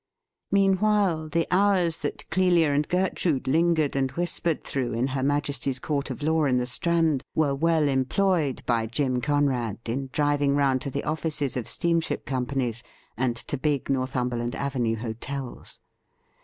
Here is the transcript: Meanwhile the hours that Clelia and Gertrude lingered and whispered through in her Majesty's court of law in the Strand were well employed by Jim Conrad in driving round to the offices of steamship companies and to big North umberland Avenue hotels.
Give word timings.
Meanwhile 0.51 1.29
the 1.29 1.45
hours 1.51 1.99
that 1.99 2.27
Clelia 2.31 2.71
and 2.71 2.87
Gertrude 2.89 3.47
lingered 3.47 3.95
and 3.95 4.09
whispered 4.13 4.63
through 4.63 4.93
in 4.93 5.09
her 5.09 5.21
Majesty's 5.21 5.77
court 5.79 6.09
of 6.09 6.23
law 6.23 6.45
in 6.45 6.57
the 6.57 6.65
Strand 6.65 7.21
were 7.35 7.53
well 7.53 7.87
employed 7.87 8.63
by 8.65 8.87
Jim 8.87 9.21
Conrad 9.21 9.77
in 9.85 10.09
driving 10.11 10.55
round 10.55 10.81
to 10.81 10.89
the 10.89 11.03
offices 11.03 11.55
of 11.55 11.67
steamship 11.67 12.25
companies 12.25 12.81
and 13.15 13.35
to 13.35 13.59
big 13.59 13.91
North 13.91 14.15
umberland 14.15 14.55
Avenue 14.55 14.95
hotels. 14.95 15.79